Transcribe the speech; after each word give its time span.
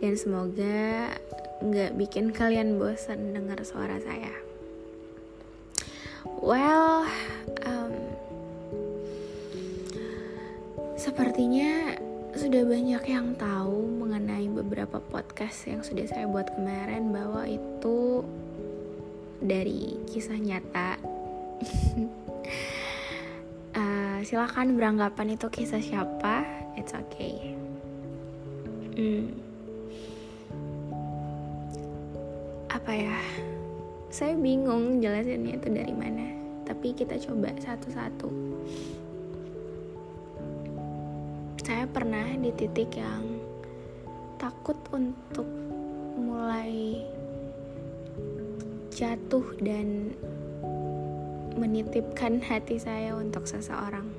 dan 0.00 0.16
semoga 0.16 1.12
nggak 1.60 1.92
bikin 2.00 2.32
kalian 2.32 2.80
bosan 2.80 3.36
dengar 3.36 3.60
suara 3.68 4.00
saya. 4.00 4.32
Well, 6.40 7.04
um, 7.68 7.92
sepertinya 10.96 12.00
sudah 12.32 12.64
banyak 12.64 13.04
yang 13.12 13.36
tahu 13.36 13.84
mengenai 14.00 14.48
beberapa 14.48 15.04
podcast 15.04 15.68
yang 15.68 15.84
sudah 15.84 16.08
saya 16.08 16.24
buat 16.24 16.48
kemarin 16.56 17.12
bahwa 17.12 17.44
itu 17.44 18.24
dari 19.44 20.00
kisah 20.08 20.40
nyata. 20.40 20.96
uh, 23.76 24.18
silakan 24.28 24.80
beranggapan 24.80 25.36
itu 25.36 25.46
kisah 25.52 25.80
siapa, 25.84 26.48
it's 26.80 26.96
okay. 26.96 27.52
Hmm. 28.96 29.49
Apa 32.90 32.98
ya? 33.06 33.22
Saya 34.10 34.34
bingung 34.34 34.98
jelasinnya 34.98 35.62
itu 35.62 35.70
dari 35.70 35.94
mana. 35.94 36.26
Tapi 36.66 36.90
kita 36.90 37.22
coba 37.22 37.54
satu-satu. 37.54 38.26
Saya 41.62 41.86
pernah 41.86 42.26
di 42.34 42.50
titik 42.50 42.98
yang 42.98 43.38
takut 44.42 44.74
untuk 44.90 45.46
mulai 46.18 47.06
jatuh 48.90 49.46
dan 49.62 50.10
menitipkan 51.54 52.42
hati 52.50 52.74
saya 52.74 53.14
untuk 53.14 53.46
seseorang. 53.46 54.10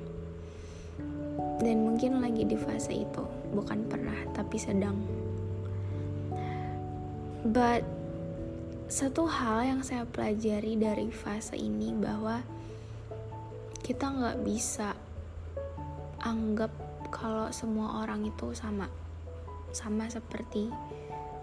Dan 1.60 1.92
mungkin 1.92 2.24
lagi 2.24 2.48
di 2.48 2.56
fase 2.56 3.04
itu, 3.04 3.24
bukan 3.52 3.84
pernah, 3.84 4.16
tapi 4.32 4.56
sedang. 4.56 4.96
But 7.52 7.91
satu 8.92 9.24
hal 9.24 9.64
yang 9.64 9.80
saya 9.80 10.04
pelajari 10.04 10.76
dari 10.76 11.08
fase 11.08 11.56
ini 11.56 11.96
bahwa 11.96 12.44
kita 13.80 14.04
nggak 14.04 14.44
bisa 14.44 14.92
anggap 16.20 16.68
kalau 17.08 17.48
semua 17.56 18.04
orang 18.04 18.28
itu 18.28 18.52
sama, 18.52 18.92
sama 19.72 20.12
seperti 20.12 20.68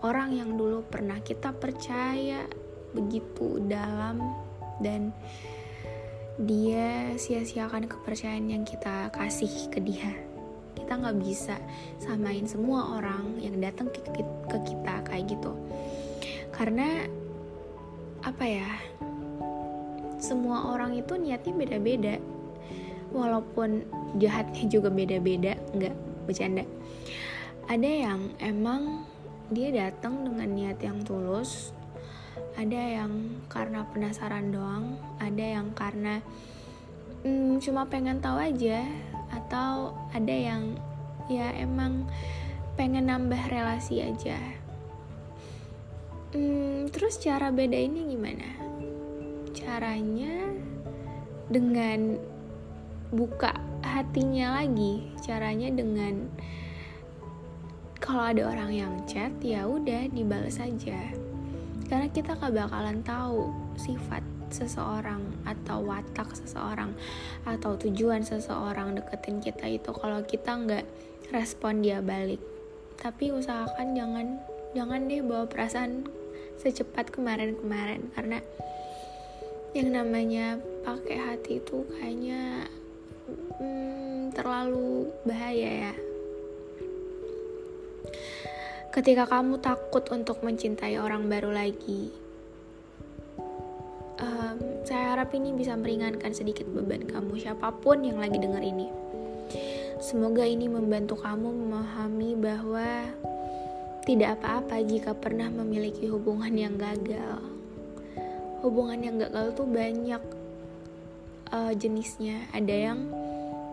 orang 0.05 0.37
yang 0.37 0.61
dulu 0.61 0.85
pernah. 0.85 1.17
Kita 1.25 1.49
percaya 1.49 2.45
begitu 2.93 3.57
dalam 3.65 4.21
dan 4.85 5.09
dia 6.37 7.17
sia-siakan 7.17 7.89
kepercayaan 7.89 8.45
yang 8.45 8.61
kita 8.61 9.09
kasih 9.09 9.73
ke 9.73 9.81
dia. 9.81 10.13
Kita 10.77 11.01
nggak 11.01 11.17
bisa 11.17 11.57
samain 11.97 12.45
semua 12.45 13.01
orang 13.01 13.41
yang 13.41 13.57
datang 13.57 13.89
ke, 13.89 14.05
kita 14.53 15.01
kayak 15.01 15.33
gitu. 15.33 15.57
Karena 16.53 17.09
apa 18.25 18.45
ya 18.45 18.69
semua 20.19 20.75
orang 20.75 20.99
itu 20.99 21.15
niatnya 21.15 21.55
beda-beda. 21.55 22.15
Walaupun 23.09 23.87
jahatnya 24.21 24.69
juga 24.69 24.91
beda-beda 24.91 25.57
nggak 25.73 25.95
bercanda. 26.27 26.67
Ada 27.65 27.89
yang 27.89 28.19
emang 28.37 29.07
dia 29.49 29.73
datang 29.73 30.21
dengan 30.27 30.49
niat 30.53 30.77
yang 30.77 31.01
tulus 31.01 31.73
ada 32.53 32.77
yang 32.77 33.41
karena 33.49 33.81
penasaran 33.89 34.53
doang 34.53 34.93
ada 35.17 35.41
yang 35.41 35.73
karena 35.73 36.21
hmm, 37.25 37.57
cuma 37.57 37.89
pengen 37.89 38.21
tahu 38.21 38.37
aja 38.37 38.85
atau 39.33 39.97
ada 40.13 40.29
yang 40.33 40.77
ya 41.31 41.49
emang 41.57 42.05
pengen 42.77 43.09
nambah 43.09 43.41
relasi 43.49 44.05
aja 44.05 44.37
hmm, 46.33 46.93
terus 46.93 47.17
cara 47.21 47.49
beda 47.49 47.77
ini 47.77 48.09
gimana? 48.09 48.49
Caranya 49.53 50.49
dengan 51.49 52.17
buka 53.09 53.53
hatinya 53.81 54.61
lagi. 54.61 55.09
Caranya 55.25 55.69
dengan 55.73 56.29
kalau 57.97 58.25
ada 58.33 58.49
orang 58.49 58.71
yang 58.73 58.93
chat 59.05 59.33
ya 59.41 59.65
udah 59.65 60.09
dibalas 60.09 60.57
aja. 60.61 61.13
Karena 61.89 62.05
kita 62.09 62.37
gak 62.37 62.53
bakalan 62.53 63.01
tahu 63.01 63.49
sifat 63.77 64.21
seseorang 64.49 65.21
atau 65.45 65.85
watak 65.85 66.33
seseorang 66.33 66.93
atau 67.45 67.77
tujuan 67.77 68.25
seseorang 68.25 68.97
deketin 68.97 69.37
kita 69.41 69.69
itu 69.69 69.93
kalau 69.93 70.25
kita 70.25 70.57
nggak 70.57 70.85
respon 71.29 71.85
dia 71.85 72.01
balik. 72.01 72.41
Tapi 72.97 73.29
usahakan 73.29 73.93
jangan 73.93 74.27
jangan 74.73 75.05
deh 75.05 75.21
bawa 75.21 75.45
perasaan 75.45 76.05
secepat 76.59 77.09
kemarin-kemarin 77.09 78.11
karena 78.13 78.43
yang 79.71 79.95
namanya 79.95 80.59
pakai 80.83 81.17
hati 81.17 81.63
itu 81.63 81.87
kayaknya 81.95 82.67
hmm, 83.57 84.35
terlalu 84.35 85.07
bahaya 85.23 85.89
ya 85.89 85.93
ketika 88.89 89.29
kamu 89.29 89.61
takut 89.61 90.01
untuk 90.09 90.41
mencintai 90.41 90.97
orang 90.97 91.29
baru 91.29 91.53
lagi. 91.53 92.09
Um, 94.19 94.83
saya 94.83 95.15
harap 95.15 95.31
ini 95.31 95.55
bisa 95.55 95.77
meringankan 95.79 96.35
sedikit 96.35 96.67
beban 96.67 97.07
kamu, 97.07 97.39
siapa 97.39 97.71
pun 97.79 98.03
yang 98.03 98.19
lagi 98.19 98.35
denger 98.35 98.59
ini. 98.59 98.91
Semoga 100.03 100.43
ini 100.43 100.67
membantu 100.67 101.15
kamu 101.21 101.47
memahami 101.47 102.35
bahwa 102.35 103.07
tidak 104.09 104.41
apa-apa 104.41 104.81
jika 104.81 105.13
pernah 105.13 105.53
memiliki 105.53 106.09
hubungan 106.09 106.49
yang 106.57 106.81
gagal. 106.81 107.45
Hubungan 108.65 109.05
yang 109.05 109.21
gagal 109.21 109.53
tuh 109.53 109.69
banyak 109.69 110.17
uh, 111.53 111.69
jenisnya. 111.77 112.49
Ada 112.49 112.89
yang 112.89 113.13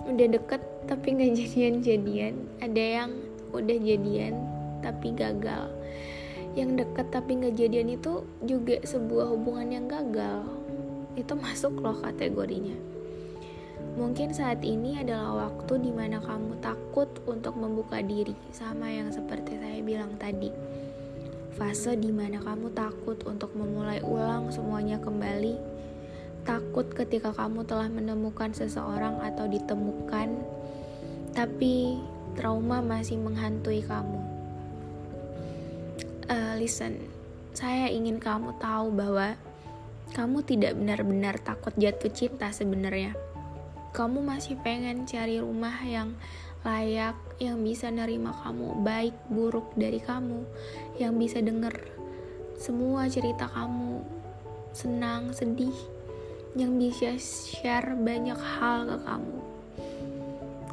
udah 0.05 0.29
deket 0.37 0.61
tapi 0.85 1.17
nggak 1.17 1.33
jadian-jadian. 1.41 2.37
Ada 2.61 2.85
yang 2.85 3.11
udah 3.57 3.79
jadian 3.81 4.37
tapi 4.85 5.17
gagal 5.17 5.73
yang 6.53 6.77
deket 6.77 7.09
tapi 7.13 7.41
nggak 7.41 7.57
jadian 7.57 7.97
itu 7.97 8.25
juga 8.45 8.77
sebuah 8.85 9.33
hubungan 9.33 9.69
yang 9.73 9.87
gagal 9.89 10.45
itu 11.17 11.33
masuk 11.37 11.81
loh 11.81 11.97
kategorinya 12.01 12.77
mungkin 13.95 14.35
saat 14.35 14.67
ini 14.67 14.99
adalah 14.99 15.47
waktu 15.47 15.79
di 15.79 15.95
mana 15.95 16.19
kamu 16.19 16.59
takut 16.59 17.07
untuk 17.31 17.55
membuka 17.55 18.03
diri 18.03 18.35
sama 18.51 18.91
yang 18.91 19.15
seperti 19.15 19.55
saya 19.55 19.79
bilang 19.87 20.19
tadi. 20.19 20.51
Fase 21.55 21.95
di 21.97 22.11
mana 22.11 22.43
kamu 22.43 22.75
takut 22.75 23.23
untuk 23.25 23.55
memulai 23.55 24.03
ulang 24.03 24.51
semuanya 24.51 24.99
kembali. 24.99 25.57
Takut 26.43 26.91
ketika 26.91 27.33
kamu 27.33 27.65
telah 27.65 27.89
menemukan 27.89 28.53
seseorang 28.53 29.23
atau 29.23 29.49
ditemukan 29.49 30.37
tapi 31.37 32.01
trauma 32.37 32.81
masih 32.81 33.21
menghantui 33.21 33.85
kamu. 33.85 34.21
Uh, 36.27 36.55
listen, 36.57 36.97
saya 37.53 37.89
ingin 37.93 38.21
kamu 38.21 38.57
tahu 38.61 38.93
bahwa 38.93 39.37
kamu 40.13 40.45
tidak 40.45 40.73
benar-benar 40.77 41.37
takut 41.41 41.73
jatuh 41.77 42.13
cinta 42.13 42.49
sebenarnya. 42.53 43.13
Kamu 43.97 44.21
masih 44.21 44.61
pengen 44.61 45.09
cari 45.09 45.41
rumah 45.41 45.73
yang 45.81 46.13
layak, 46.69 47.17
yang 47.41 47.65
bisa 47.65 47.89
nerima 47.89 48.29
kamu 48.45 48.85
baik 48.85 49.17
buruk 49.33 49.73
dari 49.73 50.05
kamu, 50.05 50.45
yang 51.01 51.17
bisa 51.17 51.41
denger 51.41 51.73
semua 52.61 53.09
cerita 53.09 53.49
kamu, 53.49 54.05
senang, 54.77 55.33
sedih, 55.33 55.73
yang 56.61 56.77
bisa 56.77 57.17
share 57.17 57.97
banyak 57.97 58.37
hal 58.37 58.85
ke 58.85 58.97
kamu. 59.01 59.39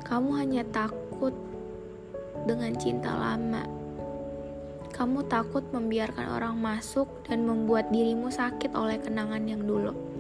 Kamu 0.04 0.30
hanya 0.44 0.68
takut 0.68 1.32
dengan 2.44 2.76
cinta 2.76 3.08
lama. 3.08 3.64
Kamu 4.92 5.32
takut 5.32 5.64
membiarkan 5.72 6.28
orang 6.28 6.60
masuk 6.60 7.08
dan 7.24 7.48
membuat 7.48 7.88
dirimu 7.88 8.28
sakit 8.28 8.76
oleh 8.76 9.00
kenangan 9.00 9.48
yang 9.48 9.64
dulu. 9.64 10.13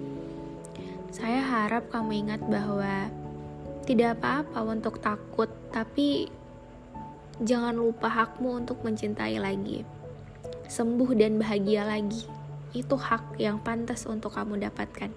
Harap 1.63 1.87
kamu 1.95 2.27
ingat 2.27 2.43
bahwa 2.43 3.07
tidak 3.87 4.19
apa-apa 4.19 4.67
untuk 4.67 4.99
takut, 4.99 5.47
tapi 5.71 6.27
jangan 7.39 7.71
lupa 7.79 8.11
hakmu 8.11 8.59
untuk 8.59 8.83
mencintai 8.83 9.39
lagi. 9.39 9.87
Sembuh 10.67 11.15
dan 11.15 11.39
bahagia 11.39 11.87
lagi. 11.87 12.27
Itu 12.75 12.99
hak 12.99 13.39
yang 13.39 13.63
pantas 13.63 14.03
untuk 14.11 14.35
kamu 14.35 14.59
dapatkan. 14.59 15.07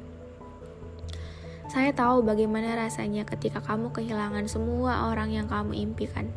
Saya 1.67 1.91
tahu 1.91 2.23
bagaimana 2.23 2.79
rasanya 2.79 3.27
ketika 3.27 3.59
kamu 3.59 3.91
kehilangan 3.91 4.47
semua 4.47 5.11
orang 5.11 5.35
yang 5.35 5.51
kamu 5.51 5.75
impikan. 5.75 6.31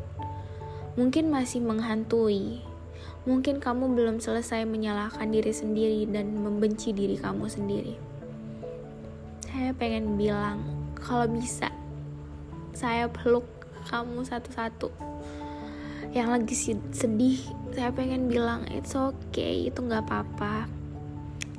Mungkin 0.97 1.29
masih 1.29 1.61
menghantui. 1.61 2.65
Mungkin 3.29 3.61
kamu 3.61 3.93
belum 3.93 4.17
selesai 4.17 4.65
menyalahkan 4.65 5.29
diri 5.29 5.53
sendiri 5.53 6.09
dan 6.09 6.33
membenci 6.33 6.97
diri 6.97 7.13
kamu 7.13 7.45
sendiri. 7.45 8.08
Saya 9.59 9.75
pengen 9.75 10.15
bilang, 10.15 10.63
kalau 10.95 11.27
bisa, 11.27 11.67
saya 12.71 13.11
peluk 13.11 13.43
kamu 13.91 14.23
satu-satu. 14.23 14.87
Yang 16.15 16.27
lagi 16.31 16.55
sedih, 16.95 17.43
saya 17.75 17.91
pengen 17.91 18.31
bilang, 18.31 18.63
it's 18.71 18.95
okay, 18.95 19.67
itu 19.67 19.83
gak 19.83 20.07
apa-apa. 20.07 20.63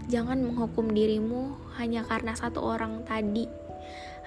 Jangan 0.08 0.41
menghukum 0.41 0.88
dirimu 0.97 1.52
hanya 1.76 2.00
karena 2.08 2.32
satu 2.32 2.64
orang 2.64 3.05
tadi 3.05 3.44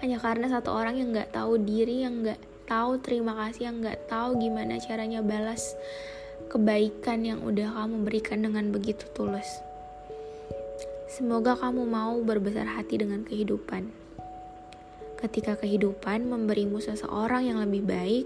hanya 0.05 0.21
karena 0.21 0.53
satu 0.53 0.69
orang 0.69 1.01
yang 1.01 1.09
nggak 1.09 1.33
tahu 1.33 1.57
diri 1.57 2.05
yang 2.05 2.21
nggak 2.21 2.37
tahu 2.69 3.01
terima 3.01 3.33
kasih 3.39 3.71
yang 3.71 3.79
nggak 3.79 4.05
tahu 4.11 4.35
gimana 4.35 4.75
caranya 4.75 5.23
balas 5.23 5.79
kebaikan 6.51 7.23
yang 7.23 7.39
udah 7.39 7.71
kamu 7.71 8.03
berikan 8.03 8.43
dengan 8.43 8.67
begitu 8.75 9.07
tulus 9.15 9.63
semoga 11.13 11.53
kamu 11.53 11.85
mau 11.85 12.17
berbesar 12.25 12.65
hati 12.65 12.97
dengan 12.97 13.21
kehidupan 13.21 13.85
ketika 15.21 15.53
kehidupan 15.61 16.25
memberimu 16.25 16.81
seseorang 16.81 17.53
yang 17.53 17.61
lebih 17.61 17.85
baik 17.85 18.25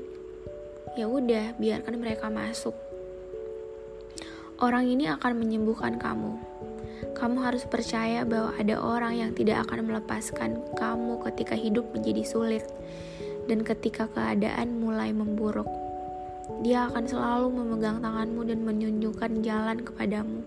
ya 0.96 1.12
udah 1.12 1.60
biarkan 1.60 2.00
mereka 2.00 2.32
masuk 2.32 2.72
orang 4.64 4.88
ini 4.88 5.12
akan 5.12 5.36
menyembuhkan 5.36 6.00
kamu 6.00 6.40
kamu 7.12 7.44
harus 7.44 7.68
percaya 7.68 8.24
bahwa 8.24 8.56
ada 8.56 8.80
orang 8.80 9.20
yang 9.20 9.32
tidak 9.36 9.68
akan 9.68 9.84
melepaskan 9.84 10.64
kamu 10.80 11.20
ketika 11.28 11.60
hidup 11.60 11.92
menjadi 11.92 12.24
sulit 12.24 12.64
dan 13.52 13.68
ketika 13.68 14.06
keadaan 14.12 14.80
mulai 14.80 15.10
memburuk. 15.16 15.68
Dia 16.62 16.88
akan 16.88 17.04
selalu 17.10 17.48
memegang 17.52 18.00
tanganmu 18.06 18.42
dan 18.48 18.60
menunjukkan 18.64 19.32
jalan 19.44 19.82
kepadamu. 19.82 20.46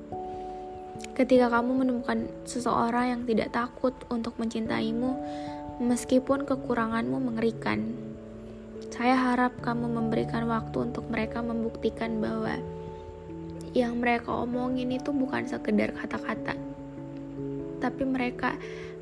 Ketika 1.16 1.52
kamu 1.52 1.84
menemukan 1.84 2.28
seseorang 2.48 3.06
yang 3.12 3.22
tidak 3.28 3.52
takut 3.52 3.92
untuk 4.08 4.36
mencintaimu, 4.40 5.16
meskipun 5.80 6.48
kekuranganmu 6.48 7.18
mengerikan, 7.20 7.92
saya 8.88 9.16
harap 9.16 9.56
kamu 9.64 9.88
memberikan 9.88 10.44
waktu 10.48 10.92
untuk 10.92 11.08
mereka 11.08 11.40
membuktikan 11.40 12.20
bahwa 12.20 12.56
yang 13.72 14.02
mereka 14.02 14.34
omongin 14.34 14.90
itu 14.90 15.14
bukan 15.14 15.46
sekedar 15.46 15.94
kata-kata 15.94 16.58
tapi 17.80 18.02
mereka 18.04 18.58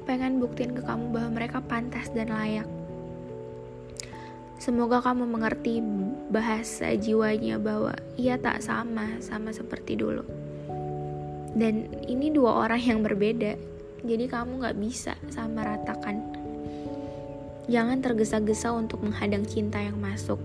pengen 0.07 0.39
buktiin 0.39 0.77
ke 0.77 0.85
kamu 0.85 1.11
bahwa 1.11 1.31
mereka 1.35 1.59
pantas 1.65 2.09
dan 2.15 2.31
layak 2.33 2.69
Semoga 4.59 4.99
kamu 4.99 5.23
mengerti 5.23 5.79
bahasa 6.35 6.91
jiwanya 6.99 7.63
bahwa 7.63 7.95
ia 8.19 8.35
tak 8.35 8.59
sama 8.59 9.23
sama 9.23 9.55
seperti 9.55 9.95
dulu. 9.95 10.27
Dan 11.57 11.89
ini 12.05 12.29
dua 12.29 12.67
orang 12.67 12.83
yang 12.83 13.01
berbeda, 13.01 13.57
jadi 14.05 14.25
kamu 14.29 14.65
gak 14.65 14.79
bisa 14.79 15.15
sama 15.33 15.65
ratakan. 15.65 16.21
Jangan 17.69 18.01
tergesa-gesa 18.01 18.73
untuk 18.73 19.05
menghadang 19.05 19.45
cinta 19.45 19.77
yang 19.81 20.01
masuk. 20.01 20.41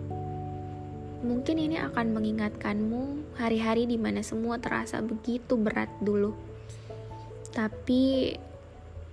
Mungkin 1.23 1.55
ini 1.55 1.79
akan 1.79 2.11
mengingatkanmu 2.11 3.35
hari-hari 3.39 3.87
di 3.87 3.95
mana 3.95 4.19
semua 4.19 4.59
terasa 4.59 4.99
begitu 4.99 5.55
berat 5.55 5.87
dulu. 6.03 6.35
Tapi 7.55 8.35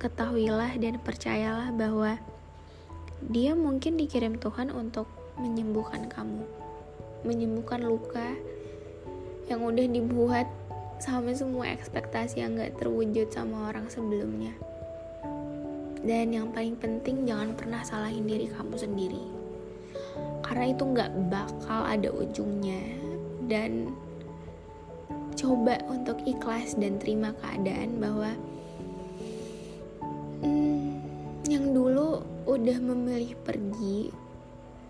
ketahuilah 0.02 0.75
dan 0.81 0.98
percayalah 0.98 1.70
bahwa 1.70 2.19
dia 3.31 3.54
mungkin 3.54 3.94
dikirim 4.00 4.40
Tuhan 4.40 4.75
untuk 4.75 5.06
menyembuhkan 5.38 6.08
kamu, 6.10 6.43
menyembuhkan 7.22 7.84
luka 7.84 8.34
yang 9.46 9.62
udah 9.62 9.86
dibuat 9.86 10.48
sama 11.00 11.32
semua 11.32 11.73
ekspektasi 11.73 12.44
yang 12.44 12.61
gak 12.61 12.76
terwujud 12.76 13.32
sama 13.32 13.73
orang 13.73 13.88
sebelumnya. 13.88 14.52
Dan 16.00 16.32
yang 16.32 16.49
paling 16.52 16.76
penting 16.81 17.29
jangan 17.29 17.52
pernah 17.56 17.81
salahin 17.85 18.25
diri 18.25 18.49
kamu 18.49 18.76
sendiri. 18.76 19.25
Karena 20.41 20.73
itu 20.73 20.82
nggak 20.85 21.12
bakal 21.29 21.81
ada 21.85 22.08
ujungnya. 22.08 22.81
Dan 23.44 23.93
coba 25.37 25.81
untuk 25.88 26.20
ikhlas 26.25 26.76
dan 26.76 27.00
terima 27.00 27.32
keadaan 27.41 27.96
bahwa 27.96 28.31
hmm, 30.44 31.00
yang 31.49 31.73
dulu 31.73 32.20
udah 32.44 32.76
memilih 32.76 33.32
pergi 33.41 34.12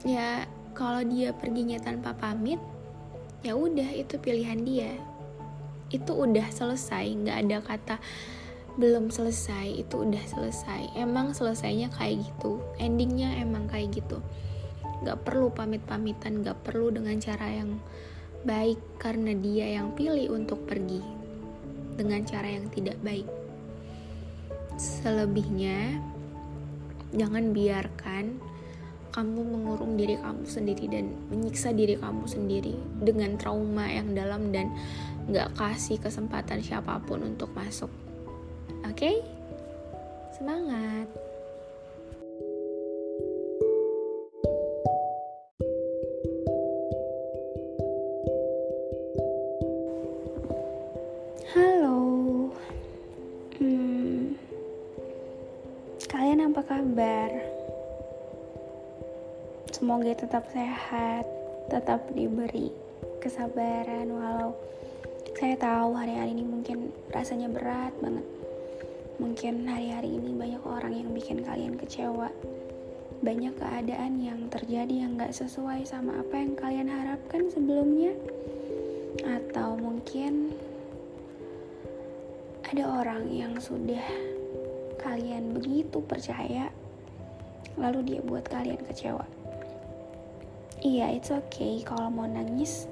ya 0.02 0.48
kalau 0.74 1.04
dia 1.06 1.30
perginya 1.30 1.76
tanpa 1.78 2.16
pamit 2.16 2.58
ya 3.44 3.52
udah 3.52 3.94
itu 3.94 4.16
pilihan 4.16 4.64
dia 4.64 4.96
itu 5.90 6.12
udah 6.14 6.46
selesai 6.54 7.04
nggak 7.10 7.38
ada 7.46 7.58
kata 7.62 7.96
belum 8.78 9.10
selesai 9.10 9.82
itu 9.82 10.06
udah 10.06 10.24
selesai. 10.24 10.94
Emang 10.94 11.34
selesainya 11.34 11.90
kayak 11.90 12.22
gitu 12.24 12.62
endingnya 12.78 13.34
emang 13.42 13.66
kayak 13.66 13.92
gitu. 13.92 14.22
Gak 15.02 15.20
perlu 15.26 15.50
pamit-pamitan 15.50 16.44
gak 16.44 16.64
perlu 16.64 16.88
dengan 16.88 17.16
cara 17.18 17.50
yang 17.50 17.80
baik 18.46 18.80
karena 18.96 19.36
dia 19.36 19.80
yang 19.80 19.92
pilih 19.92 20.32
untuk 20.32 20.64
pergi 20.64 21.02
dengan 21.98 22.24
cara 22.24 22.48
yang 22.48 22.72
tidak 22.72 22.96
baik. 23.04 23.28
Selebihnya 24.80 26.00
jangan 27.12 27.52
biarkan 27.52 28.38
kamu 29.10 29.42
mengurung 29.42 29.98
diri 29.98 30.14
kamu 30.16 30.46
sendiri 30.46 30.86
dan 30.86 31.10
menyiksa 31.28 31.74
diri 31.74 31.98
kamu 31.98 32.24
sendiri 32.30 32.78
dengan 33.02 33.34
trauma 33.34 33.90
yang 33.90 34.14
dalam 34.14 34.54
dan 34.54 34.70
gak 35.30 35.54
kasih 35.54 36.02
kesempatan 36.02 36.58
siapa 36.58 36.98
pun 37.06 37.22
untuk 37.22 37.54
masuk. 37.54 37.90
Oke, 38.82 38.94
okay? 38.94 39.16
semangat! 40.34 41.06
kabar? 56.70 57.30
Semoga 59.74 60.14
tetap 60.14 60.46
sehat, 60.54 61.26
tetap 61.66 62.06
diberi 62.14 62.70
kesabaran 63.18 64.06
walau 64.08 64.54
saya 65.40 65.56
tahu 65.56 65.96
hari-hari 65.96 66.36
ini 66.36 66.44
mungkin 66.44 66.92
rasanya 67.16 67.48
berat 67.48 67.96
banget. 68.04 68.28
Mungkin 69.16 69.64
hari-hari 69.64 70.20
ini 70.20 70.36
banyak 70.36 70.60
orang 70.68 70.92
yang 70.92 71.16
bikin 71.16 71.40
kalian 71.40 71.80
kecewa. 71.80 72.28
Banyak 73.24 73.56
keadaan 73.56 74.20
yang 74.20 74.52
terjadi 74.52 75.08
yang 75.08 75.16
gak 75.16 75.32
sesuai 75.32 75.88
sama 75.88 76.20
apa 76.20 76.44
yang 76.44 76.52
kalian 76.60 76.92
harapkan 76.92 77.48
sebelumnya. 77.48 78.12
Atau 79.24 79.80
mungkin 79.80 80.52
ada 82.68 83.00
orang 83.00 83.32
yang 83.32 83.56
sudah 83.56 84.04
kalian 85.00 85.56
begitu 85.56 86.04
percaya, 86.04 86.68
lalu 87.80 88.12
dia 88.12 88.20
buat 88.20 88.44
kalian 88.44 88.84
kecewa. 88.84 89.24
Iya, 90.84 91.16
it's 91.16 91.32
okay 91.32 91.80
kalau 91.80 92.12
mau 92.12 92.28
nangis, 92.28 92.84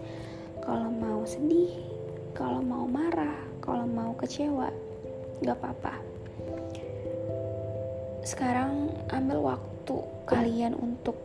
kalau 0.65 0.89
mau 0.89 1.29
sedih, 1.29 1.88
kalau 2.39 2.63
mau 2.63 2.87
marah, 2.87 3.35
kalau 3.59 3.83
mau 3.83 4.15
kecewa, 4.15 4.71
gak 5.43 5.59
apa-apa. 5.59 5.99
Sekarang 8.23 8.95
ambil 9.11 9.43
waktu 9.43 9.97
kalian 10.23 10.79
untuk 10.79 11.19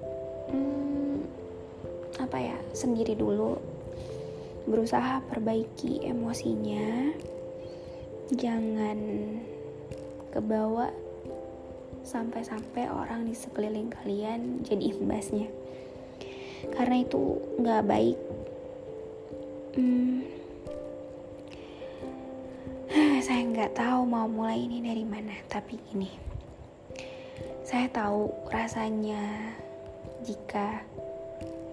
hmm, 0.50 1.22
apa 2.18 2.38
ya 2.42 2.58
sendiri 2.74 3.14
dulu, 3.14 3.62
berusaha 4.66 5.22
perbaiki 5.30 6.02
emosinya, 6.02 7.14
jangan 8.34 8.98
kebawa 10.34 10.90
sampai-sampai 12.02 12.90
orang 12.90 13.30
di 13.30 13.38
sekeliling 13.38 13.94
kalian 14.02 14.66
jadi 14.66 14.98
imbasnya. 14.98 15.46
Karena 16.74 17.06
itu 17.06 17.38
nggak 17.62 17.86
baik. 17.86 18.18
Hmm, 19.78 20.33
nggak 23.54 23.78
tahu 23.78 24.02
mau 24.10 24.26
mulai 24.26 24.66
ini 24.66 24.82
dari 24.82 25.06
mana 25.06 25.38
tapi 25.46 25.78
gini 25.94 26.10
saya 27.62 27.86
tahu 27.94 28.34
rasanya 28.50 29.54
jika 30.26 30.82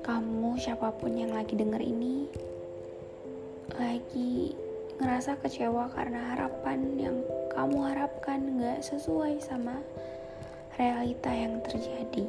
kamu 0.04 0.60
siapa 0.60 0.92
pun 1.00 1.16
yang 1.16 1.32
lagi 1.32 1.56
denger 1.56 1.80
ini 1.80 2.28
lagi 3.80 4.52
ngerasa 5.00 5.40
kecewa 5.40 5.88
karena 5.96 6.36
harapan 6.36 7.00
yang 7.00 7.16
kamu 7.56 7.80
harapkan 7.88 8.60
nggak 8.60 8.84
sesuai 8.84 9.40
sama 9.40 9.80
realita 10.76 11.28
yang 11.32 11.60
terjadi. 11.64 12.28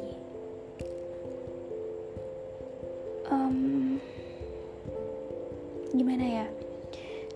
Um, 3.31 3.96
gimana 5.96 6.43
ya? 6.43 6.48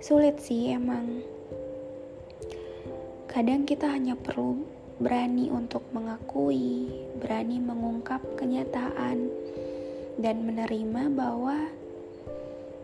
Sulit 0.03 0.39
sih 0.39 0.75
emang. 0.75 1.34
Kadang 3.35 3.67
kita 3.67 3.91
hanya 3.91 4.15
perlu 4.15 4.63
berani 4.95 5.51
untuk 5.51 5.83
mengakui, 5.91 6.87
berani 7.19 7.59
mengungkap 7.59 8.23
kenyataan, 8.39 9.27
dan 10.15 10.47
menerima 10.47 11.11
bahwa 11.11 11.67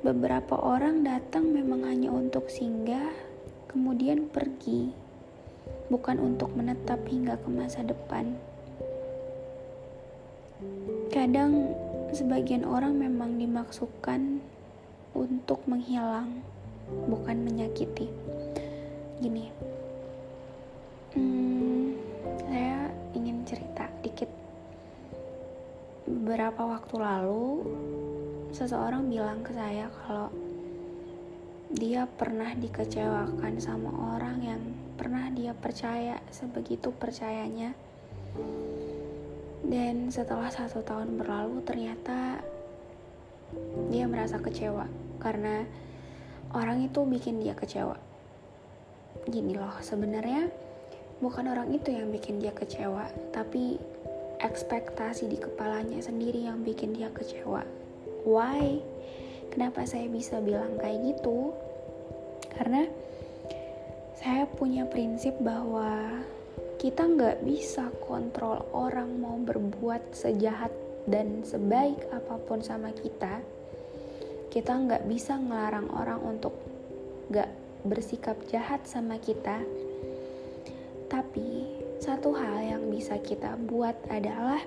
beberapa 0.04 0.60
orang 0.60 1.08
datang 1.08 1.56
memang 1.56 1.88
hanya 1.88 2.12
untuk 2.12 2.52
singgah, 2.52 3.16
kemudian 3.72 4.28
pergi, 4.28 4.92
bukan 5.88 6.20
untuk 6.20 6.52
menetap 6.52 7.00
hingga 7.08 7.40
ke 7.40 7.48
masa 7.48 7.88
depan. 7.88 8.36
Kadang, 11.16 11.72
sebagian 12.12 12.68
orang 12.68 13.00
memang 13.00 13.40
dimaksudkan 13.40 14.44
untuk 15.16 15.64
menghilang, 15.64 16.44
bukan 17.08 17.40
menyakiti. 17.40 18.12
Gini, 19.24 19.48
hmm, 21.16 21.96
saya 22.48 22.88
ingin 23.16 23.44
cerita 23.44 23.88
dikit. 24.04 24.30
Beberapa 26.08 26.66
waktu 26.68 26.96
lalu, 27.00 27.68
seseorang 28.52 29.08
bilang 29.08 29.44
ke 29.44 29.52
saya 29.56 29.88
kalau 30.04 30.28
dia 31.72 32.04
pernah 32.04 32.52
dikecewakan 32.52 33.56
sama 33.64 34.20
orang 34.20 34.38
yang 34.44 34.62
pernah 35.00 35.32
dia 35.32 35.56
percaya 35.56 36.20
sebegitu 36.28 36.92
percayanya. 36.92 37.72
Dan 39.64 40.12
setelah 40.12 40.52
satu 40.52 40.84
tahun 40.84 41.16
berlalu, 41.16 41.64
ternyata 41.64 42.44
dia 43.88 44.08
merasa 44.08 44.40
kecewa 44.40 44.88
karena 45.20 45.64
orang 46.52 46.84
itu 46.84 47.08
bikin 47.08 47.40
dia 47.40 47.56
kecewa. 47.56 47.96
Gini 49.28 49.56
loh, 49.56 49.76
sebenarnya 49.80 50.52
bukan 51.22 51.54
orang 51.54 51.70
itu 51.70 51.94
yang 51.94 52.10
bikin 52.10 52.42
dia 52.42 52.52
kecewa, 52.52 53.06
tapi 53.30 53.78
ekspektasi 54.42 55.30
di 55.30 55.38
kepalanya 55.38 56.02
sendiri 56.02 56.50
yang 56.50 56.66
bikin 56.66 56.98
dia 56.98 57.14
kecewa. 57.14 57.62
Why? 58.26 58.82
Kenapa 59.54 59.86
saya 59.86 60.10
bisa 60.10 60.42
bilang 60.42 60.82
kayak 60.82 61.16
gitu? 61.16 61.54
Karena 62.58 62.90
saya 64.18 64.50
punya 64.50 64.90
prinsip 64.90 65.38
bahwa 65.42 66.22
kita 66.82 67.06
nggak 67.06 67.46
bisa 67.46 67.94
kontrol 68.02 68.66
orang 68.74 69.22
mau 69.22 69.38
berbuat 69.38 70.18
sejahat 70.18 70.74
dan 71.06 71.46
sebaik 71.46 72.02
apa 72.10 72.42
pun 72.50 72.66
sama 72.66 72.90
kita. 72.98 73.42
Kita 74.50 74.74
nggak 74.74 75.06
bisa 75.06 75.38
ngelarang 75.38 75.90
orang 75.94 76.22
untuk 76.26 76.58
nggak 77.30 77.50
bersikap 77.86 78.38
jahat 78.50 78.86
sama 78.86 79.18
kita 79.18 79.62
tapi 81.12 81.68
satu 82.00 82.32
hal 82.32 82.64
yang 82.64 82.84
bisa 82.88 83.20
kita 83.20 83.60
buat 83.68 84.00
adalah 84.08 84.64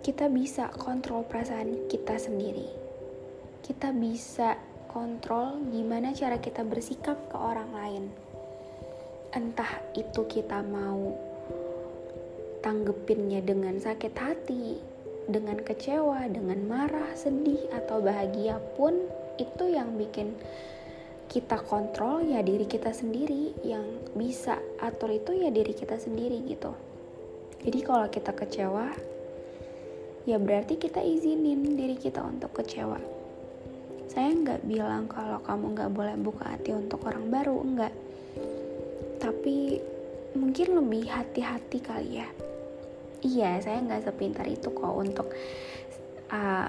kita 0.00 0.32
bisa 0.32 0.72
kontrol 0.72 1.28
perasaan 1.28 1.84
kita 1.92 2.16
sendiri. 2.16 2.66
Kita 3.60 3.92
bisa 3.92 4.56
kontrol 4.88 5.60
gimana 5.68 6.16
cara 6.16 6.40
kita 6.40 6.64
bersikap 6.64 7.28
ke 7.28 7.36
orang 7.36 7.70
lain. 7.76 8.04
Entah 9.36 9.84
itu 9.92 10.24
kita 10.24 10.64
mau 10.64 11.12
tanggepinnya 12.64 13.44
dengan 13.44 13.76
sakit 13.76 14.14
hati, 14.16 14.80
dengan 15.28 15.60
kecewa, 15.60 16.24
dengan 16.32 16.64
marah, 16.64 17.12
sedih, 17.12 17.68
atau 17.68 18.00
bahagia 18.00 18.56
pun 18.80 18.96
itu 19.36 19.76
yang 19.76 19.92
bikin 20.00 20.32
kita 21.32 21.64
kontrol 21.64 22.20
ya 22.28 22.44
diri 22.44 22.68
kita 22.68 22.92
sendiri. 22.92 23.56
Yang 23.64 23.86
bisa 24.12 24.60
atur 24.84 25.16
itu 25.16 25.32
ya 25.32 25.48
diri 25.48 25.72
kita 25.72 25.96
sendiri 25.96 26.44
gitu. 26.44 26.76
Jadi 27.64 27.78
kalau 27.80 28.06
kita 28.12 28.36
kecewa 28.36 28.92
ya 30.22 30.38
berarti 30.38 30.78
kita 30.78 31.00
izinin 31.00 31.74
diri 31.74 31.96
kita 31.96 32.20
untuk 32.20 32.52
kecewa. 32.52 33.00
Saya 34.12 34.28
nggak 34.28 34.68
bilang 34.68 35.08
kalau 35.08 35.40
kamu 35.40 35.72
nggak 35.72 35.90
boleh 35.96 36.14
buka 36.20 36.52
hati 36.52 36.76
untuk 36.76 37.00
orang 37.08 37.32
baru 37.32 37.56
enggak 37.64 37.94
tapi 39.22 39.78
mungkin 40.34 40.74
lebih 40.76 41.08
hati-hati 41.08 41.78
kali 41.80 42.20
ya. 42.20 42.28
Iya 43.22 43.62
saya 43.62 43.78
nggak 43.80 44.04
sepintar 44.10 44.44
itu 44.50 44.68
kok 44.68 44.94
untuk 44.94 45.30
uh, 46.28 46.68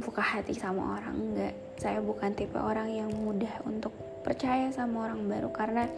buka 0.00 0.22
hati 0.22 0.54
sama 0.56 0.96
orang 0.96 1.16
enggak 1.18 1.54
saya 1.80 2.04
bukan 2.04 2.36
tipe 2.36 2.60
orang 2.60 2.92
yang 2.92 3.08
mudah 3.08 3.64
untuk 3.64 3.96
percaya 4.20 4.68
sama 4.68 5.08
orang 5.08 5.24
baru 5.24 5.48
karena 5.48 5.88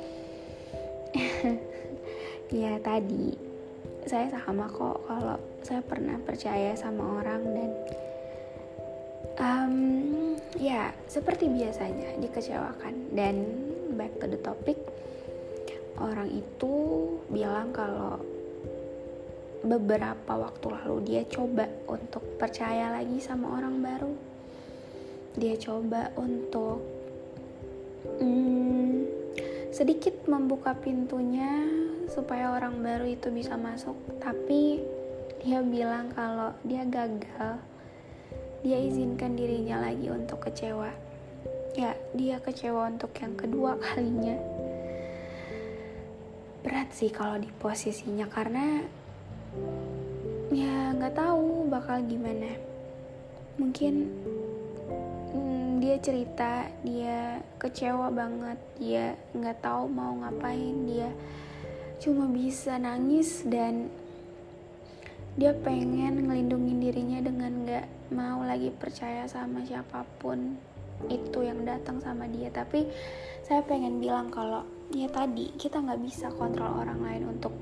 ya 2.63 2.79
tadi 2.79 3.35
saya 4.07 4.31
sama 4.31 4.71
kok 4.71 5.03
kalau 5.11 5.37
saya 5.67 5.83
pernah 5.83 6.15
percaya 6.23 6.75
sama 6.79 7.23
orang 7.23 7.43
dan 7.51 7.71
um, 9.43 9.77
ya 10.59 10.91
seperti 11.07 11.51
biasanya 11.51 12.19
dikecewakan. 12.19 12.95
Dan 13.15 13.35
back 13.95 14.19
to 14.23 14.27
the 14.27 14.41
topic 14.41 14.79
orang 16.01 16.33
itu 16.33 16.75
bilang 17.29 17.71
kalau 17.71 18.19
beberapa 19.63 20.33
waktu 20.35 20.67
lalu 20.83 20.97
dia 21.07 21.23
coba 21.31 21.69
untuk 21.87 22.25
percaya 22.35 22.91
lagi 22.91 23.23
sama 23.23 23.61
orang 23.61 23.79
baru 23.79 24.32
dia 25.33 25.57
coba 25.57 26.13
untuk 26.21 26.85
hmm, 28.21 29.09
sedikit 29.73 30.29
membuka 30.29 30.77
pintunya 30.77 31.65
supaya 32.13 32.53
orang 32.53 32.85
baru 32.85 33.09
itu 33.09 33.33
bisa 33.33 33.57
masuk. 33.57 33.97
Tapi 34.21 34.85
dia 35.41 35.65
bilang 35.65 36.13
kalau 36.13 36.53
dia 36.63 36.85
gagal 36.85 37.59
dia 38.63 38.79
izinkan 38.79 39.35
dirinya 39.35 39.83
lagi 39.83 40.13
untuk 40.13 40.45
kecewa. 40.45 40.93
Ya 41.73 41.97
dia 42.13 42.37
kecewa 42.39 42.93
untuk 42.93 43.11
yang 43.17 43.35
kedua 43.35 43.81
kalinya. 43.81 44.37
Berat 46.63 46.95
sih 46.95 47.11
kalau 47.11 47.41
di 47.41 47.49
posisinya 47.49 48.29
karena 48.29 48.85
ya 50.53 50.93
nggak 50.95 51.17
tahu 51.17 51.67
bakal 51.73 52.05
gimana. 52.05 52.55
Mungkin 53.57 53.95
hmm, 55.33 55.81
dia 55.81 55.97
cerita 55.99 56.69
dia 56.85 57.41
kecewa 57.59 58.13
banget 58.13 58.59
dia 58.79 59.07
nggak 59.33 59.59
tahu 59.65 59.89
mau 59.89 60.13
ngapain 60.21 60.77
dia 60.87 61.11
cuma 61.99 62.29
bisa 62.29 62.77
nangis 62.77 63.43
dan 63.47 63.89
dia 65.33 65.57
pengen 65.57 66.29
ngelindungin 66.29 66.77
dirinya 66.77 67.25
dengan 67.25 67.53
nggak 67.65 67.87
mau 68.13 68.45
lagi 68.45 68.69
percaya 68.69 69.25
sama 69.25 69.65
siapa 69.65 70.05
pun 70.21 70.61
itu 71.09 71.41
yang 71.43 71.65
datang 71.65 71.99
sama 72.05 72.29
dia. 72.29 72.53
Tapi 72.53 72.85
saya 73.43 73.65
pengen 73.65 73.99
bilang 73.99 74.29
kalau 74.29 74.63
ya 74.93 75.09
tadi 75.09 75.57
kita 75.57 75.81
nggak 75.81 76.03
bisa 76.05 76.29
kontrol 76.37 76.85
orang 76.85 77.01
lain 77.01 77.25
untuk 77.33 77.55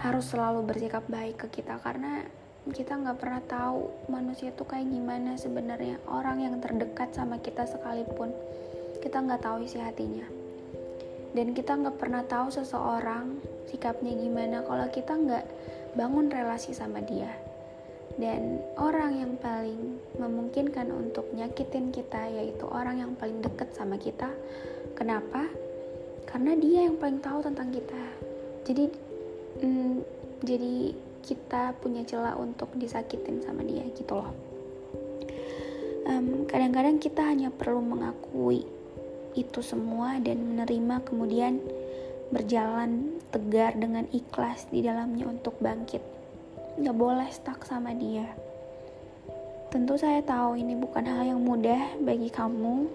harus 0.00 0.24
selalu 0.32 0.64
bersikap 0.64 1.04
baik 1.06 1.44
ke 1.46 1.60
kita. 1.60 1.76
Karena 1.78 2.24
kita 2.72 2.96
nggak 2.96 3.20
pernah 3.20 3.42
tahu 3.44 3.92
manusia 4.08 4.48
itu 4.48 4.64
kayak 4.64 4.88
gimana 4.88 5.36
sebenarnya 5.36 6.00
orang 6.08 6.40
yang 6.40 6.56
terdekat 6.64 7.12
sama 7.12 7.36
kita 7.36 7.68
sekalipun. 7.68 8.32
Kita 9.04 9.20
nggak 9.20 9.44
tahu 9.44 9.68
isi 9.68 9.76
hatinya. 9.76 10.24
Dan 11.36 11.52
kita 11.52 11.76
nggak 11.76 12.00
pernah 12.00 12.24
tahu 12.24 12.48
seseorang 12.48 13.36
sikapnya 13.68 14.16
gimana 14.16 14.64
kalau 14.64 14.88
kita 14.88 15.12
nggak 15.12 15.44
bangun 15.92 16.32
relasi 16.32 16.72
sama 16.72 17.04
dia. 17.04 17.28
Dan 18.16 18.64
orang 18.80 19.12
yang 19.20 19.32
paling 19.36 20.00
memungkinkan 20.16 20.88
untuk 20.88 21.28
nyakitin 21.36 21.92
kita 21.92 22.32
yaitu 22.32 22.64
orang 22.64 22.96
yang 22.96 23.12
paling 23.12 23.44
dekat 23.44 23.76
sama 23.76 24.00
kita. 24.00 24.32
Kenapa? 24.96 25.52
Karena 26.24 26.56
dia 26.56 26.88
yang 26.88 26.96
paling 26.96 27.20
tahu 27.20 27.44
tentang 27.44 27.68
kita. 27.76 28.04
Jadi 28.64 28.84
hmm, 29.60 29.94
jadi 30.40 30.96
kita 31.24 31.72
punya 31.80 32.04
celah 32.04 32.36
untuk 32.36 32.68
disakitin 32.76 33.40
sama 33.40 33.64
dia 33.64 33.82
gitu 33.96 34.20
loh 34.20 34.30
kadang 36.04 36.44
kadang-kadang 36.44 36.96
kita 37.00 37.24
hanya 37.24 37.48
perlu 37.48 37.80
mengakui 37.80 38.68
itu 39.34 39.60
semua 39.64 40.20
dan 40.22 40.38
menerima 40.44 41.02
kemudian 41.02 41.58
berjalan 42.30 43.18
tegar 43.34 43.74
dengan 43.74 44.06
ikhlas 44.14 44.70
di 44.70 44.80
dalamnya 44.82 45.26
untuk 45.26 45.58
bangkit. 45.58 46.00
Gak 46.80 46.96
boleh 46.96 47.26
stuck 47.34 47.66
sama 47.66 47.94
dia. 47.94 48.26
Tentu 49.74 49.98
saya 49.98 50.22
tahu 50.22 50.54
ini 50.54 50.78
bukan 50.78 51.02
hal 51.02 51.34
yang 51.34 51.42
mudah 51.42 51.98
bagi 51.98 52.30
kamu, 52.30 52.86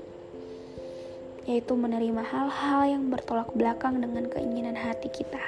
yaitu 1.44 1.76
menerima 1.76 2.24
hal-hal 2.24 2.82
yang 2.88 3.04
bertolak 3.12 3.52
belakang 3.52 4.00
dengan 4.00 4.32
keinginan 4.32 4.80
hati 4.80 5.12
kita. 5.12 5.44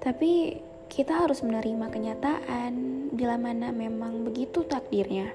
Tapi 0.00 0.56
kita 0.94 1.26
harus 1.26 1.42
menerima 1.42 1.90
kenyataan 1.90 2.72
bila 3.10 3.34
mana 3.34 3.74
memang 3.74 4.22
begitu 4.22 4.62
takdirnya. 4.62 5.34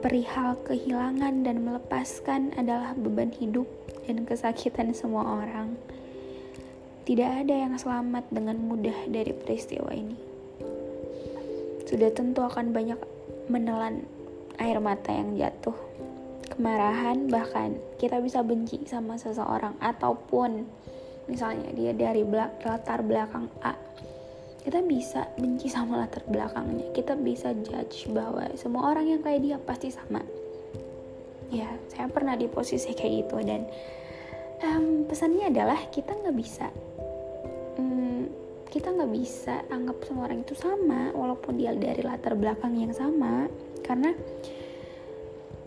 Perihal 0.00 0.56
kehilangan 0.64 1.44
dan 1.44 1.60
melepaskan 1.60 2.56
adalah 2.56 2.96
beban 2.96 3.28
hidup 3.28 3.68
dan 4.08 4.24
kesakitan 4.24 4.96
semua 4.96 5.44
orang. 5.44 5.76
Tidak 7.04 7.44
ada 7.44 7.52
yang 7.52 7.76
selamat 7.76 8.24
dengan 8.32 8.56
mudah 8.56 8.96
dari 9.12 9.36
peristiwa 9.36 9.92
ini. 9.92 10.16
Sudah 11.84 12.08
tentu 12.08 12.40
akan 12.40 12.72
banyak 12.72 12.96
menelan 13.52 14.08
air 14.56 14.80
mata 14.80 15.12
yang 15.12 15.36
jatuh, 15.36 15.76
kemarahan, 16.56 17.28
bahkan 17.28 17.76
kita 18.00 18.16
bisa 18.24 18.40
benci 18.40 18.80
sama 18.88 19.20
seseorang, 19.20 19.76
ataupun 19.76 20.64
misalnya 21.30 21.70
dia 21.74 21.92
dari 21.94 22.26
belak 22.26 22.62
latar 22.66 23.02
belakang 23.06 23.46
A 23.62 23.92
kita 24.62 24.78
bisa 24.78 25.26
benci 25.34 25.66
sama 25.66 25.98
latar 25.98 26.22
belakangnya. 26.30 26.94
Kita 26.94 27.18
bisa 27.18 27.50
judge 27.66 28.06
bahwa 28.14 28.46
semua 28.54 28.94
orang 28.94 29.10
yang 29.10 29.20
kayak 29.20 29.40
dia 29.42 29.56
pasti 29.58 29.90
sama. 29.90 30.22
Ya 31.50 31.66
saya 31.90 32.06
pernah 32.06 32.38
di 32.38 32.46
posisi 32.46 32.94
kayak 32.94 33.26
gitu 33.26 33.42
dan 33.42 33.66
um, 34.62 35.04
pesannya 35.10 35.50
adalah 35.50 35.76
kita 35.90 36.14
nggak 36.14 36.36
bisa 36.38 36.70
um, 37.76 38.24
kita 38.70 38.88
nggak 38.88 39.12
bisa 39.12 39.66
anggap 39.68 39.98
semua 40.06 40.30
orang 40.30 40.46
itu 40.46 40.54
sama 40.56 41.10
walaupun 41.12 41.58
dia 41.58 41.74
dari 41.74 42.00
latar 42.06 42.38
belakang 42.38 42.78
yang 42.78 42.94
sama. 42.94 43.50
Karena 43.82 44.14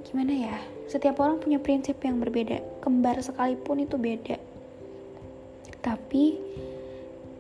gimana 0.08 0.32
ya 0.32 0.56
setiap 0.88 1.20
orang 1.20 1.44
punya 1.44 1.60
prinsip 1.60 2.00
yang 2.00 2.24
berbeda. 2.24 2.64
Kembar 2.80 3.20
sekalipun 3.20 3.84
itu 3.84 4.00
beda 4.00 4.40
tapi 6.16 6.40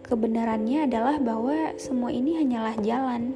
kebenarannya 0.03 0.83
adalah 0.83 1.15
bahwa 1.15 1.79
semua 1.79 2.11
ini 2.11 2.35
hanyalah 2.35 2.75
jalan 2.83 3.31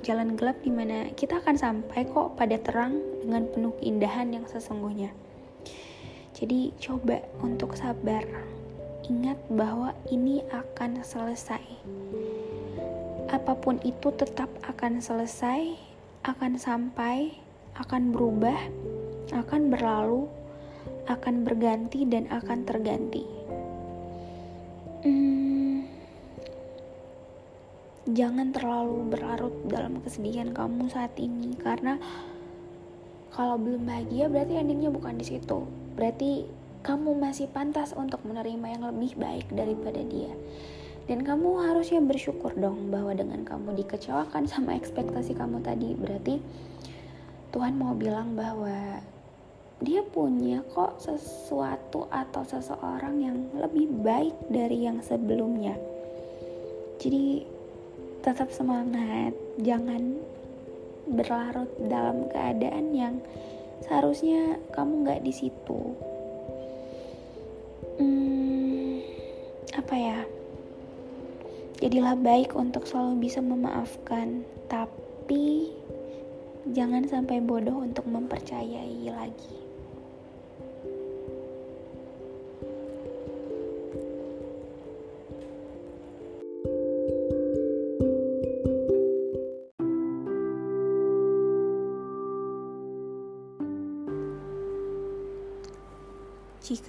jalan 0.00 0.32
gelap 0.32 0.56
di 0.64 0.72
mana 0.72 1.12
kita 1.12 1.44
akan 1.44 1.60
sampai 1.60 2.08
kok 2.08 2.40
pada 2.40 2.56
terang 2.56 2.96
dengan 3.20 3.44
penuh 3.52 3.76
keindahan 3.76 4.32
yang 4.32 4.48
sesungguhnya. 4.48 5.12
Jadi 6.32 6.72
coba 6.80 7.20
untuk 7.44 7.76
sabar. 7.76 8.24
Ingat 9.12 9.36
bahwa 9.52 9.92
ini 10.08 10.40
akan 10.48 11.04
selesai. 11.04 11.60
Apa 13.28 13.60
pun 13.60 13.76
itu 13.84 14.08
tetap 14.16 14.48
akan 14.64 15.04
selesai, 15.04 15.76
akan 16.24 16.56
sampai, 16.56 17.36
akan 17.76 18.08
berubah, 18.08 18.56
akan 19.36 19.68
berlalu, 19.68 20.32
akan 21.12 21.44
berganti 21.44 22.08
dan 22.08 22.24
akan 22.32 22.64
terganti. 22.64 23.37
Hmm, 24.98 25.86
jangan 28.10 28.50
terlalu 28.50 29.14
berlarut 29.14 29.54
dalam 29.70 30.02
kesedihan 30.02 30.50
kamu 30.50 30.90
saat 30.90 31.14
ini 31.22 31.54
karena 31.54 32.02
kalau 33.30 33.54
belum 33.54 33.86
bahagia 33.86 34.26
berarti 34.26 34.58
endingnya 34.58 34.90
bukan 34.90 35.14
di 35.14 35.26
situ. 35.28 35.62
Berarti 35.94 36.50
kamu 36.82 37.14
masih 37.14 37.46
pantas 37.46 37.94
untuk 37.94 38.24
menerima 38.26 38.66
yang 38.74 38.82
lebih 38.90 39.14
baik 39.14 39.46
daripada 39.54 40.02
dia. 40.02 40.34
Dan 41.06 41.22
kamu 41.22 41.62
harusnya 41.68 42.02
bersyukur 42.02 42.52
dong 42.58 42.90
bahwa 42.90 43.14
dengan 43.14 43.46
kamu 43.46 43.78
dikecewakan 43.78 44.50
sama 44.50 44.74
ekspektasi 44.74 45.38
kamu 45.38 45.62
tadi. 45.62 45.94
Berarti 45.94 46.42
Tuhan 47.54 47.78
mau 47.78 47.94
bilang 47.94 48.34
bahwa 48.34 49.00
dia 49.78 50.02
punya 50.02 50.66
kok 50.74 50.98
sesuatu 50.98 52.10
atau 52.10 52.42
seseorang 52.42 53.22
yang 53.22 53.38
lebih 53.54 53.86
baik 54.02 54.34
dari 54.50 54.86
yang 54.86 54.98
sebelumnya 55.02 55.78
jadi 56.98 57.46
tetap 58.26 58.50
semangat, 58.50 59.30
jangan 59.62 60.18
berlarut 61.06 61.70
dalam 61.86 62.26
keadaan 62.26 62.90
yang 62.90 63.22
seharusnya 63.86 64.58
kamu 64.74 65.06
nggak 65.06 65.22
di 65.22 65.30
situ. 65.30 65.94
Hmm, 68.02 68.98
apa 69.78 69.94
ya? 69.94 70.18
Jadilah 71.78 72.18
baik 72.18 72.58
untuk 72.58 72.82
selalu 72.82 73.30
bisa 73.30 73.38
memaafkan, 73.38 74.42
tapi 74.66 75.70
jangan 76.74 77.06
sampai 77.06 77.38
bodoh 77.38 77.78
untuk 77.78 78.10
mempercayai 78.10 79.06
lagi. 79.06 79.67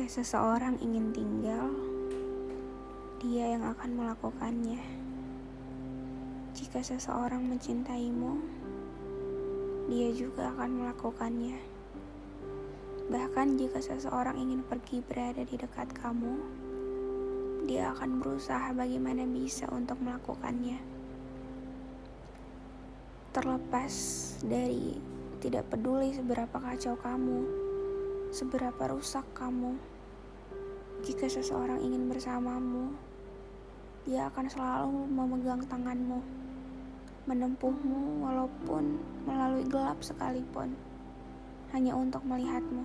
Seseorang 0.10 0.82
ingin 0.82 1.14
tinggal, 1.14 1.70
dia 3.22 3.54
yang 3.54 3.62
akan 3.62 3.94
melakukannya. 3.94 4.82
Jika 6.58 6.82
seseorang 6.82 7.46
mencintaimu, 7.46 8.42
dia 9.86 10.10
juga 10.10 10.50
akan 10.50 10.82
melakukannya. 10.82 11.62
Bahkan 13.06 13.62
jika 13.62 13.86
seseorang 13.86 14.34
ingin 14.42 14.66
pergi 14.66 15.06
berada 15.06 15.46
di 15.46 15.54
dekat 15.54 15.94
kamu, 16.02 16.42
dia 17.70 17.94
akan 17.94 18.18
berusaha 18.18 18.74
bagaimana 18.74 19.30
bisa 19.30 19.70
untuk 19.70 20.02
melakukannya. 20.02 20.82
Terlepas 23.30 23.94
dari 24.42 24.98
tidak 25.38 25.70
peduli 25.70 26.18
seberapa 26.18 26.58
kacau 26.58 26.98
kamu, 26.98 27.46
seberapa 28.34 28.90
rusak 28.90 29.30
kamu. 29.38 29.99
Jika 31.00 31.32
seseorang 31.32 31.80
ingin 31.80 32.12
bersamamu, 32.12 32.92
dia 34.04 34.28
akan 34.28 34.46
selalu 34.52 35.08
memegang 35.08 35.64
tanganmu, 35.68 36.20
menempuhmu 37.28 38.24
walaupun 38.24 39.00
melalui 39.24 39.64
gelap 39.68 40.00
sekalipun, 40.04 40.76
hanya 41.72 41.96
untuk 41.96 42.24
melihatmu. 42.28 42.84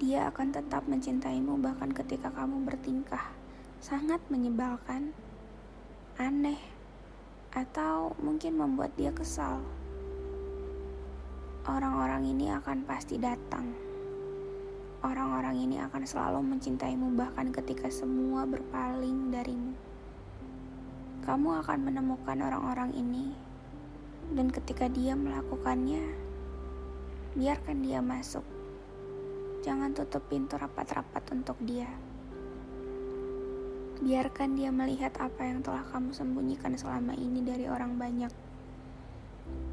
Dia 0.00 0.28
akan 0.28 0.52
tetap 0.52 0.84
mencintaimu 0.88 1.56
bahkan 1.60 1.92
ketika 1.92 2.28
kamu 2.32 2.64
bertingkah 2.68 3.32
sangat 3.80 4.20
menyebalkan, 4.28 5.16
aneh, 6.20 6.60
atau 7.56 8.12
mungkin 8.20 8.60
membuat 8.60 8.92
dia 8.96 9.12
kesal 9.12 9.60
orang-orang 11.66 12.26
ini 12.26 12.50
akan 12.50 12.82
pasti 12.82 13.18
datang. 13.22 13.70
Orang-orang 15.02 15.41
ini 15.54 15.76
akan 15.80 16.02
selalu 16.08 16.40
mencintaimu 16.42 17.12
bahkan 17.14 17.52
ketika 17.52 17.92
semua 17.92 18.48
berpaling 18.48 19.30
darimu. 19.30 19.76
Kamu 21.22 21.62
akan 21.62 21.78
menemukan 21.86 22.38
orang-orang 22.42 22.90
ini 22.98 23.30
dan 24.32 24.48
ketika 24.48 24.88
dia 24.88 25.12
melakukannya, 25.12 26.00
biarkan 27.36 27.84
dia 27.84 28.00
masuk. 28.00 28.42
Jangan 29.62 29.92
tutup 29.92 30.24
pintu 30.26 30.56
rapat-rapat 30.58 31.22
untuk 31.30 31.54
dia. 31.62 31.86
Biarkan 34.02 34.58
dia 34.58 34.74
melihat 34.74 35.14
apa 35.22 35.46
yang 35.46 35.62
telah 35.62 35.86
kamu 35.86 36.10
sembunyikan 36.10 36.74
selama 36.74 37.14
ini 37.14 37.44
dari 37.46 37.70
orang 37.70 37.94
banyak. 37.94 38.32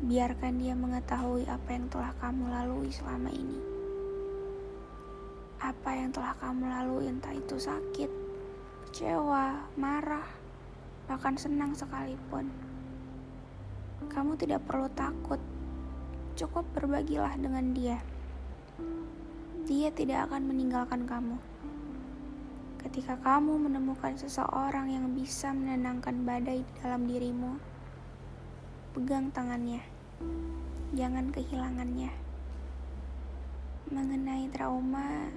Biarkan 0.05 0.61
dia 0.61 0.77
mengetahui 0.77 1.49
apa 1.49 1.69
yang 1.73 1.89
telah 1.89 2.13
kamu 2.21 2.45
lalui 2.51 2.93
selama 2.93 3.33
ini. 3.33 3.78
Apa 5.59 5.91
yang 5.91 6.15
telah 6.15 6.31
kamu 6.39 6.71
lalui 6.71 7.11
entah 7.11 7.35
itu 7.35 7.59
sakit, 7.59 8.07
kecewa, 8.87 9.67
marah, 9.75 10.23
bahkan 11.11 11.35
senang 11.35 11.75
sekalipun. 11.75 12.47
Kamu 14.07 14.39
tidak 14.39 14.63
perlu 14.63 14.87
takut. 14.95 15.41
Cukup 16.39 16.63
berbagilah 16.71 17.35
dengan 17.35 17.75
dia. 17.75 17.99
Dia 19.67 19.91
tidak 19.91 20.31
akan 20.31 20.47
meninggalkan 20.47 21.03
kamu. 21.03 21.35
Ketika 22.79 23.19
kamu 23.19 23.59
menemukan 23.67 24.15
seseorang 24.15 24.87
yang 24.87 25.11
bisa 25.11 25.51
menenangkan 25.51 26.23
badai 26.23 26.63
di 26.63 26.73
dalam 26.79 27.03
dirimu, 27.03 27.59
pegang 28.95 29.27
tangannya. 29.35 29.83
Jangan 30.95 31.35
kehilangannya. 31.35 32.15
Mengenai 33.91 34.47
trauma, 34.55 35.27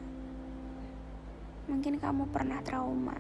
mungkin 1.71 1.99
kamu 1.99 2.31
pernah 2.31 2.59
trauma. 2.67 3.15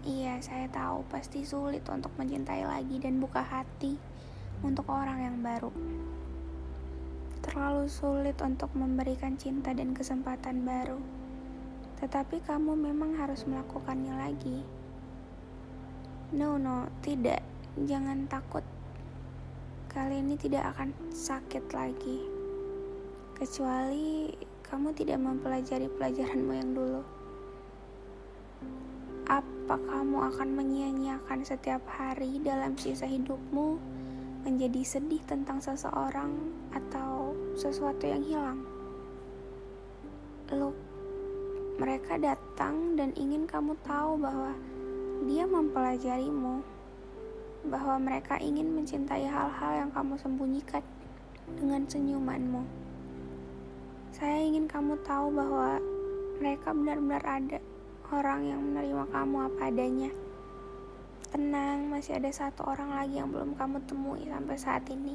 Iya, 0.00 0.40
saya 0.40 0.64
tahu 0.72 1.04
pasti 1.12 1.44
sulit 1.44 1.84
untuk 1.92 2.08
mencintai 2.16 2.64
lagi 2.64 2.96
dan 2.96 3.20
buka 3.20 3.44
hati 3.44 4.00
untuk 4.64 4.88
orang 4.88 5.20
yang 5.20 5.36
baru. 5.44 5.68
Terlalu 7.44 7.84
sulit 7.88 8.36
untuk 8.40 8.72
memberikan 8.72 9.36
cinta 9.36 9.76
dan 9.76 9.92
kesempatan 9.92 10.64
baru. 10.64 10.96
Tetapi 12.00 12.40
kamu 12.48 12.80
memang 12.80 13.20
harus 13.20 13.44
melakukannya 13.44 14.14
lagi. 14.16 14.64
No, 16.32 16.56
no, 16.56 16.88
tidak. 17.04 17.44
Jangan 17.76 18.24
takut. 18.24 18.64
Kali 19.92 20.24
ini 20.24 20.40
tidak 20.40 20.72
akan 20.72 20.96
sakit 21.12 21.64
lagi. 21.76 22.24
Kecuali 23.36 24.32
kamu 24.64 24.96
tidak 24.96 25.18
mempelajari 25.20 25.92
pelajaranmu 25.92 26.52
yang 26.56 26.70
dulu. 26.72 27.19
Apa 29.70 30.02
kamu 30.02 30.18
akan 30.34 30.48
menyia-nyiakan 30.58 31.46
setiap 31.46 31.78
hari 31.86 32.42
dalam 32.42 32.74
sisa 32.74 33.06
hidupmu 33.06 33.78
menjadi 34.42 34.82
sedih 34.82 35.22
tentang 35.22 35.62
seseorang 35.62 36.34
atau 36.74 37.38
sesuatu 37.54 38.02
yang 38.02 38.18
hilang? 38.18 38.66
Look, 40.50 40.74
mereka 41.78 42.18
datang 42.18 42.98
dan 42.98 43.14
ingin 43.14 43.46
kamu 43.46 43.78
tahu 43.86 44.18
bahwa 44.18 44.58
dia 45.30 45.46
mempelajarimu, 45.46 46.66
bahwa 47.70 47.94
mereka 48.02 48.42
ingin 48.42 48.74
mencintai 48.74 49.22
hal-hal 49.22 49.86
yang 49.86 49.90
kamu 49.94 50.18
sembunyikan 50.18 50.82
dengan 51.54 51.86
senyumanmu. 51.86 52.66
Saya 54.18 54.50
ingin 54.50 54.66
kamu 54.66 54.98
tahu 55.06 55.30
bahwa 55.30 55.78
mereka 56.42 56.74
benar-benar 56.74 57.22
ada 57.22 57.62
orang 58.10 58.42
yang 58.42 58.60
menerima 58.60 59.06
kamu 59.14 59.36
apa 59.46 59.60
adanya. 59.70 60.10
Tenang, 61.30 61.86
masih 61.86 62.18
ada 62.18 62.30
satu 62.34 62.66
orang 62.66 62.90
lagi 62.90 63.22
yang 63.22 63.30
belum 63.30 63.54
kamu 63.54 63.78
temui 63.86 64.26
sampai 64.26 64.56
saat 64.58 64.84
ini. 64.90 65.14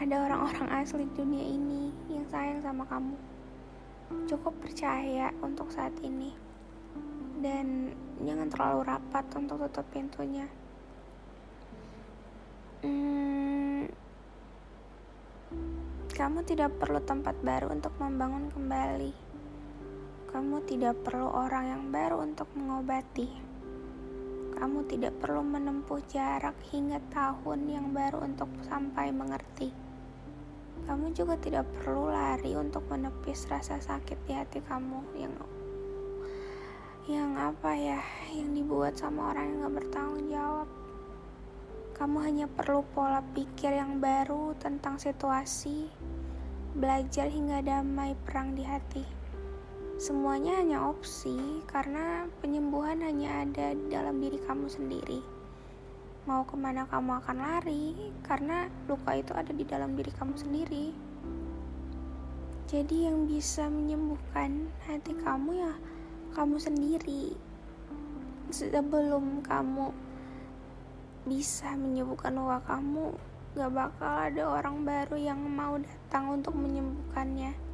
Ada 0.00 0.24
orang-orang 0.24 0.68
asli 0.80 1.04
dunia 1.12 1.44
ini 1.44 1.92
yang 2.08 2.24
sayang 2.32 2.64
sama 2.64 2.88
kamu. 2.88 3.16
Cukup 4.24 4.56
percaya 4.64 5.28
untuk 5.44 5.68
saat 5.68 5.92
ini 6.00 6.32
dan 7.38 7.94
jangan 8.22 8.48
terlalu 8.50 8.80
rapat 8.88 9.24
untuk 9.38 9.62
tutup 9.68 9.86
pintunya. 9.94 10.46
Hmm, 12.82 13.86
kamu 16.14 16.42
tidak 16.46 16.74
perlu 16.78 16.98
tempat 17.02 17.34
baru 17.42 17.70
untuk 17.70 17.94
membangun 17.98 18.50
kembali. 18.50 19.27
Kamu 20.28 20.60
tidak 20.68 21.00
perlu 21.08 21.32
orang 21.32 21.64
yang 21.72 21.84
baru 21.88 22.20
untuk 22.20 22.52
mengobati. 22.52 23.28
Kamu 24.52 24.84
tidak 24.84 25.16
perlu 25.24 25.40
menempuh 25.40 26.04
jarak 26.04 26.54
hingga 26.68 27.00
tahun 27.08 27.64
yang 27.64 27.96
baru 27.96 28.28
untuk 28.28 28.52
sampai 28.68 29.08
mengerti. 29.08 29.72
Kamu 30.84 31.16
juga 31.16 31.40
tidak 31.40 31.64
perlu 31.80 32.12
lari 32.12 32.52
untuk 32.52 32.84
menepis 32.92 33.48
rasa 33.48 33.80
sakit 33.80 34.18
di 34.28 34.32
hati 34.36 34.60
kamu 34.60 35.00
yang 35.16 35.32
yang 37.08 37.40
apa 37.40 37.72
ya 37.72 38.04
yang 38.36 38.52
dibuat 38.52 39.00
sama 39.00 39.32
orang 39.32 39.48
yang 39.48 39.64
gak 39.64 39.80
bertanggung 39.80 40.28
jawab 40.28 40.68
kamu 41.96 42.16
hanya 42.20 42.46
perlu 42.52 42.84
pola 42.92 43.24
pikir 43.32 43.72
yang 43.72 43.96
baru 43.96 44.52
tentang 44.60 45.00
situasi 45.00 45.88
belajar 46.76 47.32
hingga 47.32 47.64
damai 47.64 48.12
perang 48.28 48.52
di 48.52 48.60
hati 48.60 49.17
semuanya 49.98 50.62
hanya 50.62 50.86
opsi 50.86 51.34
karena 51.66 52.30
penyembuhan 52.38 53.02
hanya 53.02 53.42
ada 53.42 53.74
dalam 53.90 54.22
diri 54.22 54.38
kamu 54.46 54.70
sendiri. 54.70 55.18
Mau 56.22 56.46
ke 56.46 56.54
mana 56.54 56.86
kamu 56.86 57.18
akan 57.18 57.36
lari 57.42 58.14
karena 58.22 58.70
luka 58.86 59.18
itu 59.18 59.34
ada 59.34 59.50
di 59.50 59.66
dalam 59.66 59.98
diri 59.98 60.14
kamu 60.14 60.38
sendiri. 60.38 60.94
Jadi 62.70 63.10
yang 63.10 63.26
bisa 63.26 63.66
menyembuhkan 63.66 64.70
hati 64.86 65.18
kamu 65.18 65.66
ya 65.66 65.74
kamu 66.30 66.62
sendiri. 66.62 67.34
Sebelum 68.54 69.42
kamu 69.42 69.90
bisa 71.26 71.74
menyembuhkan 71.74 72.38
luka 72.38 72.62
kamu 72.70 73.18
gak 73.58 73.74
bakal 73.74 74.14
ada 74.30 74.42
orang 74.46 74.86
baru 74.86 75.18
yang 75.18 75.42
mau 75.42 75.74
datang 75.74 76.38
untuk 76.38 76.54
menyembuhkannya 76.54 77.67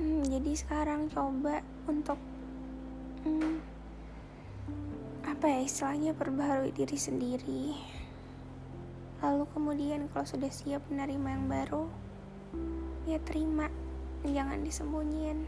hmm, 0.00 0.24
jadi 0.32 0.52
sekarang 0.56 1.12
coba 1.12 1.60
untuk 1.84 2.16
hmm, 3.28 3.60
apa 5.28 5.44
ya 5.44 5.60
istilahnya 5.60 6.16
perbaharui 6.16 6.72
diri 6.72 6.96
sendiri 6.96 7.76
lalu 9.20 9.44
kemudian 9.52 10.08
kalau 10.16 10.24
sudah 10.24 10.48
siap 10.48 10.80
menerima 10.88 11.28
yang 11.36 11.44
baru 11.52 11.84
ya 13.04 13.20
terima 13.28 13.68
jangan 14.24 14.64
disembunyiin 14.64 15.44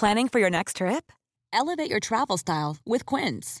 Planning 0.00 0.32
for 0.32 0.40
your 0.40 0.48
next 0.48 0.80
trip? 0.80 1.12
Elevate 1.52 1.92
your 1.92 2.00
travel 2.00 2.40
style 2.40 2.78
with 2.88 3.04
Quince. 3.04 3.60